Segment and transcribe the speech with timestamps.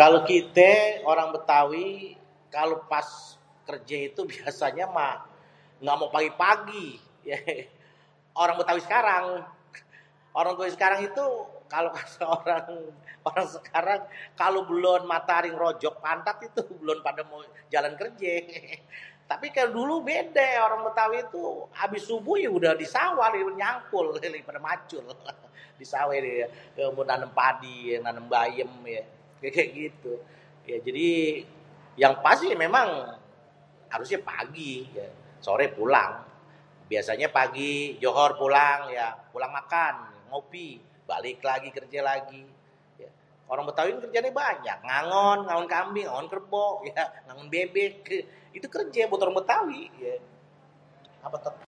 [0.00, 0.70] kalo kité
[1.12, 1.88] orang bétawi
[2.56, 3.08] kalo pas
[3.68, 5.14] kerjé itu biasanya mah
[5.82, 6.88] ngga mau pagi-pagi
[7.28, 7.36] yé
[7.86, 8.40] [hehe].
[8.42, 9.24] orang bétawi sekarang,
[10.38, 11.24] orang bétawi sekarang itu
[11.72, 12.66] kalo kata orang
[13.54, 14.00] sekarang
[14.40, 17.40] kalo belon mataari ngérojok pantat itu bélom pada mau
[17.72, 18.74] jalan kerjé hehe,
[19.30, 23.28] tapi kalo dulu bédé orang bétawi tuh kalo abis barang subuh ya udah di sawah
[23.60, 25.04] nyangkul dia udah lagi pada mancul
[25.42, 26.46] [hehe] disawéh dia
[27.12, 28.72] naném padi, naném bayém.
[29.38, 30.12] ya gitu.
[30.66, 31.10] Jadi
[31.94, 32.88] yang pasti memang
[33.86, 35.04] biasanyé pagi yé
[35.46, 36.26] sore pulang.
[36.90, 39.94] Biasanya pagi johor pulang ya pulang makan
[40.26, 42.42] ngopi balik lagi kerja lagi
[42.98, 43.06] yé.
[43.46, 44.78] Orang bétawi mah kerjaannya banyak.
[44.90, 47.98] Ngangon, ngangon kambing ngangon kerbo ya, [hehe] ngangon bébék,
[48.58, 50.18] itu kerjé buat orang bétawi yé.